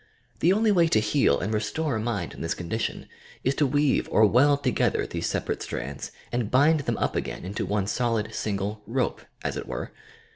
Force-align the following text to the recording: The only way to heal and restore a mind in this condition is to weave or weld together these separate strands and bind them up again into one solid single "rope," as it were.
The 0.39 0.51
only 0.51 0.71
way 0.71 0.87
to 0.87 0.99
heal 0.99 1.39
and 1.39 1.53
restore 1.53 1.95
a 1.95 1.99
mind 1.99 2.33
in 2.33 2.41
this 2.41 2.55
condition 2.55 3.07
is 3.43 3.53
to 3.53 3.67
weave 3.67 4.09
or 4.09 4.25
weld 4.25 4.63
together 4.63 5.05
these 5.05 5.27
separate 5.27 5.61
strands 5.61 6.11
and 6.31 6.49
bind 6.49 6.79
them 6.79 6.97
up 6.97 7.15
again 7.15 7.45
into 7.45 7.67
one 7.67 7.85
solid 7.85 8.33
single 8.33 8.81
"rope," 8.87 9.21
as 9.43 9.57
it 9.57 9.67
were. 9.67 9.91